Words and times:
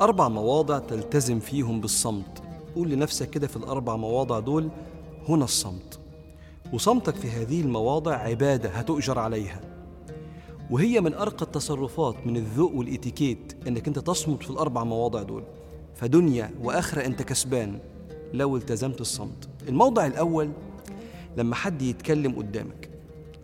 أربع 0.00 0.28
مواضع 0.28 0.78
تلتزم 0.78 1.40
فيهم 1.40 1.80
بالصمت. 1.80 2.42
قول 2.76 2.90
لنفسك 2.90 3.30
كده 3.30 3.46
في 3.46 3.56
الأربع 3.56 3.96
مواضع 3.96 4.38
دول 4.38 4.68
هنا 5.28 5.44
الصمت. 5.44 6.00
وصمتك 6.72 7.14
في 7.14 7.30
هذه 7.30 7.60
المواضع 7.60 8.14
عبادة 8.16 8.68
هتؤجر 8.68 9.18
عليها. 9.18 9.60
وهي 10.70 11.00
من 11.00 11.14
أرقى 11.14 11.42
التصرفات 11.42 12.26
من 12.26 12.36
الذوق 12.36 12.74
والإتيكيت 12.74 13.56
إنك 13.68 13.88
أنت 13.88 13.98
تصمت 13.98 14.42
في 14.42 14.50
الأربع 14.50 14.84
مواضع 14.84 15.22
دول. 15.22 15.42
فدنيا 15.94 16.50
وآخرة 16.62 17.06
أنت 17.06 17.22
كسبان 17.22 17.78
لو 18.34 18.56
التزمت 18.56 19.00
الصمت. 19.00 19.48
الموضع 19.68 20.06
الأول 20.06 20.50
لما 21.36 21.54
حد 21.54 21.82
يتكلم 21.82 22.32
قدامك. 22.32 22.90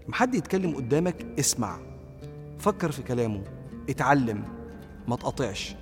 لما 0.06 0.14
حد 0.14 0.34
يتكلم 0.34 0.76
قدامك 0.76 1.26
اسمع 1.38 1.78
فكر 2.58 2.92
في 2.92 3.02
كلامه 3.02 3.42
اتعلم 3.90 4.44
ما 5.08 5.16
تقاطعش. 5.16 5.76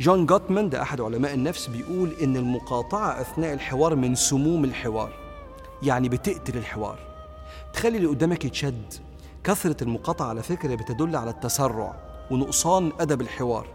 جون 0.00 0.26
جوتمان 0.26 0.68
ده 0.68 0.82
أحد 0.82 1.00
علماء 1.00 1.34
النفس 1.34 1.66
بيقول 1.66 2.12
إن 2.22 2.36
المقاطعة 2.36 3.20
أثناء 3.20 3.52
الحوار 3.54 3.94
من 3.94 4.14
سموم 4.14 4.64
الحوار 4.64 5.12
يعني 5.82 6.08
بتقتل 6.08 6.58
الحوار. 6.58 6.98
تخلي 7.72 7.96
اللي 7.96 8.08
قدامك 8.08 8.44
يتشد. 8.44 8.94
كثرة 9.44 9.76
المقاطعة 9.84 10.26
على 10.28 10.42
فكرة 10.42 10.74
بتدل 10.74 11.16
على 11.16 11.30
التسرع 11.30 11.96
ونقصان 12.30 12.92
أدب 13.00 13.20
الحوار 13.20 13.66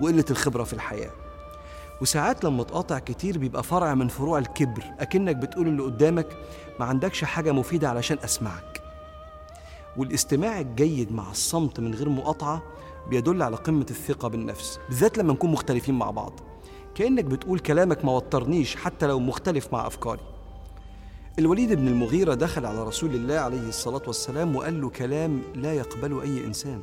وقلة 0.00 0.24
الخبرة 0.30 0.64
في 0.64 0.72
الحياة. 0.72 1.10
وساعات 2.00 2.44
لما 2.44 2.62
تقاطع 2.62 2.98
كتير 2.98 3.38
بيبقى 3.38 3.62
فرع 3.62 3.94
من 3.94 4.08
فروع 4.08 4.38
الكبر 4.38 4.84
أكنك 5.00 5.36
بتقول 5.36 5.68
اللي 5.68 5.82
قدامك 5.82 6.26
ما 6.80 6.86
عندكش 6.86 7.24
حاجة 7.24 7.52
مفيدة 7.52 7.88
علشان 7.88 8.18
أسمعك. 8.24 8.77
والاستماع 9.98 10.60
الجيد 10.60 11.12
مع 11.12 11.30
الصمت 11.30 11.80
من 11.80 11.94
غير 11.94 12.08
مقاطعة 12.08 12.62
بيدل 13.10 13.42
على 13.42 13.56
قمة 13.56 13.86
الثقة 13.90 14.28
بالنفس 14.28 14.80
بالذات 14.88 15.18
لما 15.18 15.32
نكون 15.32 15.50
مختلفين 15.50 15.94
مع 15.94 16.10
بعض. 16.10 16.40
كأنك 16.94 17.24
بتقول 17.24 17.58
كلامك 17.58 18.04
ما 18.04 18.12
وترنيش 18.12 18.76
حتى 18.76 19.06
لو 19.06 19.18
مختلف 19.18 19.72
مع 19.72 19.86
أفكاري. 19.86 20.20
الوليد 21.38 21.72
بن 21.72 21.88
المغيرة 21.88 22.34
دخل 22.34 22.66
على 22.66 22.82
رسول 22.82 23.14
الله 23.14 23.34
عليه 23.34 23.68
الصلاة 23.68 24.02
والسلام 24.06 24.56
وقال 24.56 24.80
له 24.80 24.90
كلام 24.90 25.42
لا 25.54 25.74
يقبله 25.74 26.22
أي 26.22 26.44
إنسان. 26.44 26.82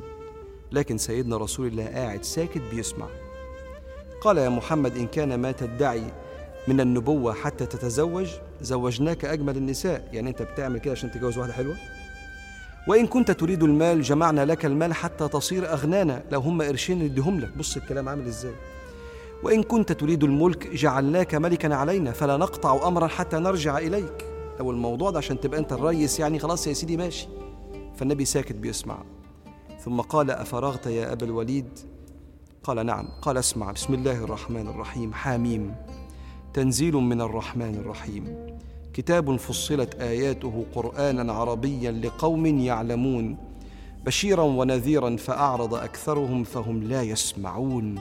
لكن 0.72 0.98
سيدنا 0.98 1.36
رسول 1.36 1.66
الله 1.66 1.86
قاعد 1.86 2.24
ساكت 2.24 2.62
بيسمع. 2.70 3.06
قال 4.20 4.38
يا 4.38 4.48
محمد 4.48 4.96
إن 4.96 5.06
كان 5.06 5.40
ما 5.40 5.52
تدعي 5.52 6.12
من 6.68 6.80
النبوة 6.80 7.34
حتى 7.34 7.66
تتزوج 7.66 8.28
زوجناك 8.60 9.24
أجمل 9.24 9.56
النساء. 9.56 10.08
يعني 10.12 10.30
أنت 10.30 10.42
بتعمل 10.42 10.78
كده 10.78 10.92
عشان 10.92 11.10
تتجوز 11.10 11.38
واحدة 11.38 11.52
حلوة؟ 11.52 11.76
وإن 12.86 13.06
كنت 13.06 13.30
تريد 13.30 13.62
المال 13.62 14.02
جمعنا 14.02 14.44
لك 14.44 14.66
المال 14.66 14.94
حتى 14.94 15.28
تصير 15.28 15.72
أغنانا. 15.72 16.22
لو 16.30 16.40
هم 16.40 16.62
قرشين 16.62 17.02
نديهم 17.02 17.40
لك. 17.40 17.56
بص 17.56 17.76
الكلام 17.76 18.08
عامل 18.08 18.26
إزاي. 18.26 18.54
وإن 19.42 19.62
كنت 19.62 19.92
تريد 19.92 20.24
الملك 20.24 20.66
جعلناك 20.66 21.34
ملكا 21.34 21.74
علينا. 21.74 22.12
فلا 22.12 22.36
نقطع 22.36 22.88
أمرا 22.88 23.06
حتى 23.06 23.36
نرجع 23.36 23.78
إليك. 23.78 24.24
لو 24.60 24.70
الموضوع 24.70 25.10
ده 25.10 25.18
عشان 25.18 25.40
تبقى 25.40 25.60
أنت 25.60 25.72
الريس 25.72 26.20
يعني 26.20 26.38
خلاص 26.38 26.66
يا 26.66 26.72
سيدي 26.72 26.96
ماشي. 26.96 27.28
فالنبي 27.96 28.24
ساكت 28.24 28.54
بيسمع. 28.54 28.98
ثم 29.84 30.00
قال 30.00 30.30
أفرغت 30.30 30.86
يا 30.86 31.12
أبا 31.12 31.26
الوليد؟ 31.26 31.78
قال 32.64 32.86
نعم. 32.86 33.08
قال 33.22 33.36
اسمع. 33.36 33.72
بسم 33.72 33.94
الله 33.94 34.24
الرحمن 34.24 34.68
الرحيم. 34.68 35.12
حاميم. 35.12 35.74
تنزيل 36.54 36.94
من 36.94 37.20
الرحمن 37.20 37.74
الرحيم. 37.74 38.45
كتاب 38.96 39.36
فصلت 39.36 39.94
آياته 39.94 40.64
قرآنا 40.74 41.32
عربيا 41.32 41.92
لقوم 41.92 42.46
يعلمون. 42.46 43.36
بشيرا 44.06 44.42
ونذيرا 44.42 45.16
فأعرض 45.16 45.74
أكثرهم 45.74 46.44
فهم 46.44 46.82
لا 46.82 47.02
يسمعون. 47.02 47.98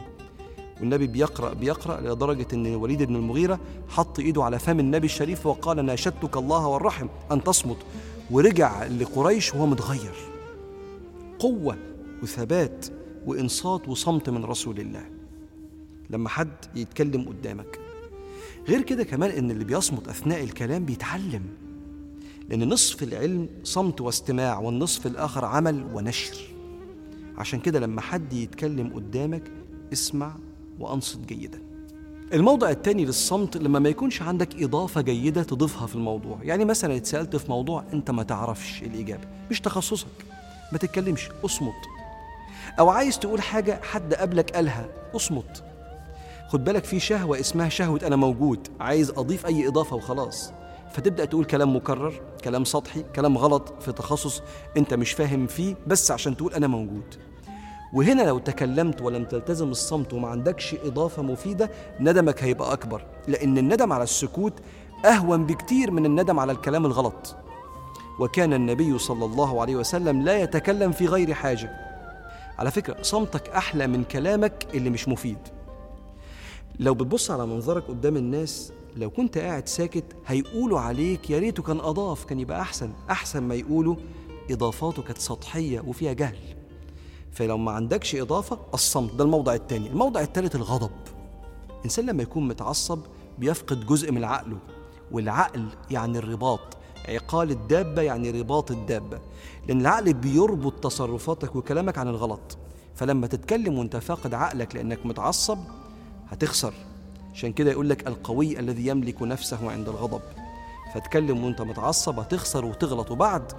والنبي 0.79 1.07
بيقرأ 1.07 1.53
بيقرأ 1.53 2.01
لدرجة 2.01 2.47
إن 2.53 2.65
الوليد 2.65 3.03
بن 3.03 3.15
المغيرة 3.15 3.59
حط 3.89 4.19
إيده 4.19 4.43
على 4.43 4.59
فم 4.59 4.79
النبي 4.79 5.05
الشريف 5.05 5.45
وقال 5.45 5.85
ناشدتك 5.85 6.37
الله 6.37 6.67
والرحم 6.67 7.07
أن 7.31 7.43
تصمت. 7.43 7.77
ورجع 8.31 8.85
لقريش 8.85 9.53
وهو 9.53 9.65
متغير. 9.65 10.15
قوة 11.39 11.77
وثبات 12.23 12.85
وإنصات 13.25 13.89
وصمت 13.89 14.29
من 14.29 14.45
رسول 14.45 14.79
الله. 14.79 15.03
لما 16.09 16.29
حد 16.29 16.55
يتكلم 16.75 17.29
قدامك 17.29 17.79
غير 18.67 18.81
كده 18.81 19.03
كمان 19.03 19.29
إن 19.29 19.51
اللي 19.51 19.63
بيصمت 19.63 20.07
أثناء 20.07 20.43
الكلام 20.43 20.85
بيتعلم. 20.85 21.43
لأن 22.49 22.69
نصف 22.69 23.03
العلم 23.03 23.49
صمت 23.63 24.01
واستماع 24.01 24.59
والنصف 24.59 25.07
الآخر 25.07 25.45
عمل 25.45 25.85
ونشر. 25.93 26.37
عشان 27.37 27.59
كده 27.59 27.79
لما 27.79 28.01
حد 28.01 28.33
يتكلم 28.33 28.93
قدامك 28.95 29.43
اسمع 29.93 30.35
وأنصت 30.79 31.19
جيدا. 31.25 31.61
الموضع 32.33 32.69
الثاني 32.69 33.05
للصمت 33.05 33.57
لما 33.57 33.79
ما 33.79 33.89
يكونش 33.89 34.21
عندك 34.21 34.63
إضافة 34.63 35.01
جيدة 35.01 35.43
تضيفها 35.43 35.87
في 35.87 35.95
الموضوع. 35.95 36.39
يعني 36.41 36.65
مثلا 36.65 36.95
اتسألت 36.95 37.35
في 37.35 37.51
موضوع 37.51 37.83
أنت 37.93 38.11
ما 38.11 38.23
تعرفش 38.23 38.83
الإجابة. 38.83 39.27
مش 39.51 39.61
تخصصك. 39.61 40.07
ما 40.71 40.77
تتكلمش. 40.77 41.29
أصمت. 41.45 41.73
أو 42.79 42.89
عايز 42.89 43.19
تقول 43.19 43.41
حاجة 43.41 43.79
حد 43.83 44.13
قبلك 44.13 44.51
قالها. 44.51 44.89
أصمت. 45.15 45.63
خد 46.47 46.63
بالك 46.63 46.83
في 46.83 46.99
شهوة 46.99 47.39
اسمها 47.39 47.69
شهوة 47.69 47.99
أنا 48.07 48.15
موجود 48.15 48.67
عايز 48.79 49.09
أضيف 49.09 49.45
أي 49.45 49.67
إضافة 49.67 49.95
وخلاص. 49.95 50.53
فتبدأ 50.91 51.25
تقول 51.25 51.45
كلام 51.45 51.75
مكرر 51.75 52.21
كلام 52.43 52.63
سطحي 52.63 53.03
كلام 53.15 53.37
غلط 53.37 53.73
في 53.81 53.91
تخصص 53.91 54.41
أنت 54.77 54.93
مش 54.93 55.11
فاهم 55.11 55.47
فيه 55.47 55.75
بس 55.87 56.11
عشان 56.11 56.37
تقول 56.37 56.53
أنا 56.53 56.67
موجود. 56.67 57.15
وهنا 57.93 58.21
لو 58.21 58.39
تكلمت 58.39 59.01
ولم 59.01 59.25
تلتزم 59.25 59.69
الصمت 59.69 60.13
وما 60.13 60.27
عندكش 60.27 60.75
إضافة 60.83 61.21
مفيدة 61.21 61.71
ندمك 61.99 62.43
هيبقى 62.43 62.73
أكبر. 62.73 63.05
لأن 63.27 63.57
الندم 63.57 63.93
على 63.93 64.03
السكوت 64.03 64.53
أهون 65.05 65.45
بكتير 65.45 65.91
من 65.91 66.05
الندم 66.05 66.39
على 66.39 66.51
الكلام 66.51 66.85
الغلط. 66.85 67.35
وكان 68.19 68.53
النبي 68.53 68.97
صلى 68.97 69.25
الله 69.25 69.61
عليه 69.61 69.75
وسلم 69.75 70.21
لا 70.21 70.41
يتكلم 70.41 70.91
في 70.91 71.07
غير 71.07 71.33
حاجة. 71.33 71.71
على 72.59 72.71
فكرة 72.71 73.01
صمتك 73.01 73.49
أحلى 73.49 73.87
من 73.87 74.03
كلامك 74.03 74.67
اللي 74.73 74.89
مش 74.89 75.07
مفيد. 75.07 75.37
لو 76.79 76.93
بتبص 76.93 77.31
على 77.31 77.45
منظرك 77.45 77.83
قدام 77.83 78.17
الناس 78.17 78.71
لو 78.95 79.09
كنت 79.09 79.37
قاعد 79.37 79.67
ساكت 79.67 80.03
هيقولوا 80.27 80.79
عليك 80.79 81.29
يا 81.29 81.39
ريته 81.39 81.63
كان 81.63 81.79
أضاف 81.79 82.25
كان 82.25 82.39
يبقى 82.39 82.61
أحسن 82.61 82.93
أحسن 83.09 83.43
ما 83.43 83.55
يقولوا 83.55 83.95
إضافاته 84.51 85.01
كانت 85.01 85.17
سطحية 85.17 85.79
وفيها 85.79 86.13
جهل. 86.13 86.37
فلو 87.31 87.57
ما 87.57 87.71
عندكش 87.71 88.15
إضافة 88.15 88.59
الصمت. 88.73 89.13
ده 89.15 89.23
الموضع 89.23 89.53
الثاني 89.53 89.89
الموضع 89.89 90.21
الثالث 90.21 90.55
الغضب. 90.55 90.91
الإنسان 91.79 92.05
لما 92.05 92.23
يكون 92.23 92.47
متعصب 92.47 92.99
بيفقد 93.37 93.85
جزء 93.85 94.11
من 94.11 94.23
عقله. 94.23 94.57
والعقل 95.11 95.65
يعني 95.91 96.17
الرباط. 96.17 96.77
عقال 97.09 97.51
الدابة 97.51 98.01
يعني 98.01 98.31
رباط 98.31 98.71
الدابة. 98.71 99.19
لأن 99.67 99.81
العقل 99.81 100.13
بيربط 100.13 100.73
تصرفاتك 100.83 101.55
وكلامك 101.55 101.97
عن 101.97 102.07
الغلط. 102.07 102.57
فلما 102.95 103.27
تتكلم 103.27 103.77
وانت 103.77 103.95
فاقد 103.97 104.33
عقلك 104.33 104.75
لأنك 104.75 105.05
متعصب 105.05 105.57
هتخسر. 106.29 106.73
عشان 107.33 107.53
كده 107.53 107.71
يقول 107.71 107.89
لك 107.89 108.07
القوي 108.07 108.59
الذي 108.59 108.87
يملك 108.87 109.21
نفسه 109.21 109.71
عند 109.71 109.89
الغضب. 109.89 110.21
فتكلم 110.93 111.43
وانت 111.43 111.61
متعصب 111.61 112.19
هتخسر 112.19 112.65
وتغلط. 112.65 113.11
وبعد 113.11 113.51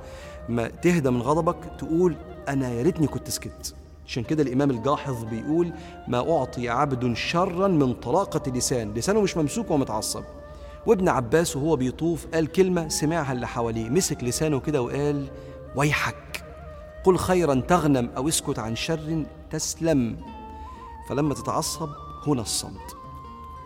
ما 0.49 0.69
تهدى 0.69 1.11
من 1.11 1.23
غضبك 1.23 1.57
تقول 1.79 2.17
أنا 2.49 2.71
يا 2.71 2.83
ريتني 2.83 3.07
كنت 3.07 3.31
سكت. 3.31 3.75
عشان 4.07 4.23
كده 4.23 4.43
الإمام 4.43 4.71
الجاحظ 4.71 5.25
بيقول 5.25 5.73
ما 6.09 6.39
أعطي 6.39 6.69
عبد 6.69 7.17
شرا 7.17 7.69
من 7.69 7.95
طلاقة 7.95 8.53
لسان. 8.53 8.95
لسانه 8.95 9.21
مش 9.21 9.37
ممسوك 9.37 9.71
ومتعصب. 9.71 10.25
وابن 10.87 11.09
عباس 11.09 11.57
وهو 11.57 11.77
بيطوف 11.77 12.27
قال 12.35 12.53
كلمة 12.53 12.89
سمعها 12.89 13.33
اللي 13.33 13.47
حواليه. 13.47 13.89
مسك 13.89 14.25
لسانه 14.25 14.61
كده 14.61 14.83
وقال 14.83 15.27
ويحك. 15.77 16.45
قل 17.05 17.19
خيرا 17.19 17.55
تغنم 17.55 18.11
أو 18.17 18.29
اسكت 18.29 18.59
عن 18.59 18.77
شر 18.77 19.25
تسلم. 19.51 20.17
فلما 21.09 21.35
تتعصب 21.35 21.89
هنا 22.27 22.43
الصمت. 22.43 22.97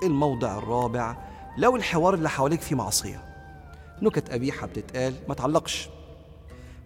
الموضع 0.02 0.58
الرابع 0.58 1.16
لو 1.58 1.76
الحوار 1.76 2.14
اللي 2.14 2.28
حواليك 2.28 2.60
فيه 2.60 2.76
معصية. 2.76 3.24
نكت 4.02 4.30
قبيحه 4.30 4.66
بتتقال 4.66 5.14
ما 5.28 5.34
تعلقش. 5.34 5.88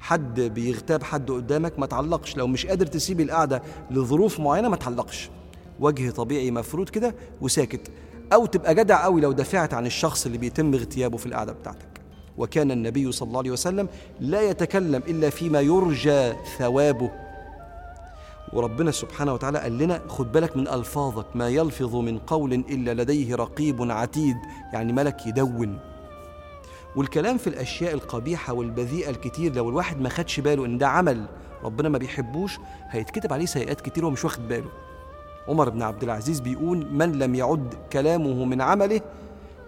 حد 0.00 0.40
بيغتاب 0.40 1.02
حد 1.02 1.30
قدامك 1.30 1.78
ما 1.78 1.86
تعلقش. 1.86 2.36
لو 2.36 2.46
مش 2.46 2.66
قادر 2.66 2.86
تسيب 2.86 3.20
القعدة 3.20 3.62
لظروف 3.90 4.40
معينة 4.40 4.68
ما 4.68 4.76
تعلقش. 4.76 5.30
وجه 5.80 6.10
طبيعي 6.10 6.50
مفروض 6.50 6.88
كده 6.88 7.14
وساكت. 7.40 7.90
أو 8.32 8.46
تبقى 8.46 8.74
جدع 8.74 9.04
قوي 9.04 9.20
لو 9.20 9.32
دافعت 9.32 9.74
عن 9.74 9.86
الشخص 9.86 10.26
اللي 10.26 10.38
بيتم 10.38 10.74
اغتيابه 10.74 11.16
في 11.16 11.26
القعدة 11.26 11.52
بتاعتك. 11.52 12.00
وكان 12.38 12.70
النبي 12.70 13.12
صلى 13.12 13.26
الله 13.26 13.38
عليه 13.38 13.50
وسلم 13.50 13.88
لا 14.20 14.42
يتكلم 14.42 15.02
إلا 15.08 15.30
فيما 15.30 15.60
يرجى 15.60 16.32
ثوابه. 16.58 17.10
وربنا 18.54 18.90
سبحانه 18.90 19.32
وتعالى 19.34 19.58
قال 19.58 19.78
لنا 19.78 20.02
خد 20.08 20.32
بالك 20.32 20.56
من 20.56 20.68
ألفاظك 20.68 21.26
ما 21.34 21.48
يلفظ 21.48 21.96
من 21.96 22.18
قول 22.18 22.52
إلا 22.52 23.02
لديه 23.02 23.34
رقيب 23.34 23.90
عتيد 23.92 24.36
يعني 24.72 24.92
ملك 24.92 25.26
يدون. 25.26 25.78
والكلام 26.96 27.38
في 27.38 27.46
الأشياء 27.46 27.94
القبيحة 27.94 28.52
والبذيئة 28.52 29.10
الكتير 29.10 29.54
لو 29.54 29.68
الواحد 29.68 30.00
ما 30.00 30.08
خدش 30.08 30.40
باله 30.40 30.66
إن 30.66 30.78
ده 30.78 30.88
عمل 30.88 31.26
ربنا 31.64 31.88
ما 31.88 31.98
بيحبوش 31.98 32.58
هيتكتب 32.90 33.32
عليه 33.32 33.46
سيئات 33.46 33.80
كتير 33.80 34.04
ومش 34.04 34.24
واخد 34.24 34.48
باله. 34.48 34.70
عمر 35.48 35.68
بن 35.68 35.82
عبد 35.82 36.02
العزيز 36.02 36.40
بيقول 36.40 36.86
من 36.92 37.12
لم 37.12 37.34
يعد 37.34 37.74
كلامه 37.92 38.44
من 38.44 38.60
عمله 38.60 39.00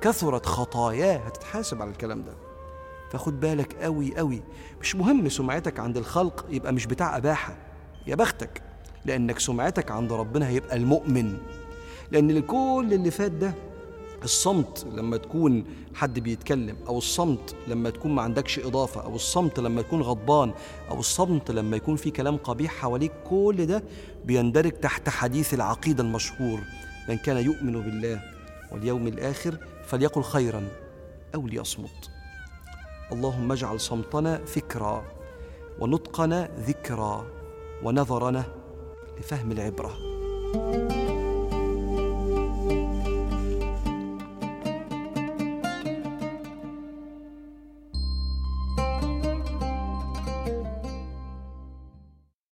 كثرت 0.00 0.46
خطاياه. 0.46 1.18
هتتحاسب 1.18 1.82
على 1.82 1.90
الكلام 1.90 2.22
ده. 2.22 2.32
فخد 3.10 3.40
بالك 3.40 3.74
قوي 3.82 4.16
قوي 4.16 4.42
مش 4.80 4.96
مهم 4.96 5.28
سمعتك 5.28 5.80
عند 5.80 5.96
الخلق 5.96 6.46
يبقى 6.50 6.72
مش 6.72 6.86
بتاع 6.86 7.16
أباحة 7.16 7.56
يا 8.06 8.14
بختك. 8.14 8.62
لأنك 9.06 9.38
سمعتك 9.38 9.90
عند 9.90 10.12
ربنا 10.12 10.48
هيبقى 10.48 10.76
المؤمن. 10.76 11.38
لأن 12.10 12.40
كل 12.40 12.88
اللي 12.92 13.10
فات 13.10 13.30
ده 13.32 13.54
الصمت 14.24 14.86
لما 14.94 15.16
تكون 15.16 15.64
حد 15.94 16.18
بيتكلم 16.18 16.76
أو 16.88 16.98
الصمت 16.98 17.54
لما 17.68 17.90
تكون 17.90 18.12
ما 18.14 18.22
عندكش 18.22 18.58
إضافة 18.58 19.00
أو 19.02 19.14
الصمت 19.14 19.60
لما 19.60 19.82
تكون 19.82 20.02
غضبان 20.02 20.52
أو 20.90 21.00
الصمت 21.00 21.50
لما 21.50 21.76
يكون 21.76 21.96
في 21.96 22.10
كلام 22.10 22.36
قبيح 22.36 22.72
حواليك 22.74 23.12
كل 23.30 23.66
ده 23.66 23.82
بيندرج 24.24 24.72
تحت 24.72 25.08
حديث 25.08 25.54
العقيدة 25.54 26.02
المشهور 26.02 26.60
من 27.08 27.16
كان 27.16 27.36
يؤمن 27.36 27.72
بالله 27.80 28.20
واليوم 28.72 29.06
الآخر 29.06 29.58
فليقل 29.86 30.22
خيرا 30.22 30.68
أو 31.34 31.46
ليصمت 31.46 32.10
اللهم 33.12 33.52
اجعل 33.52 33.80
صمتنا 33.80 34.44
فكرا 34.44 35.04
ونطقنا 35.80 36.48
ذكرا 36.66 37.26
ونظرنا 37.82 38.44
لفهم 39.18 39.52
العبرة. 39.52 39.98